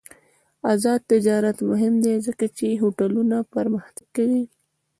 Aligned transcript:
آزاد 0.71 0.99
تجارت 1.11 1.57
مهم 1.69 1.93
دی 2.03 2.15
ځکه 2.27 2.45
چې 2.57 2.67
هوټلونه 2.81 3.37
پرمختګ 3.55 4.07
کوي. 4.17 4.43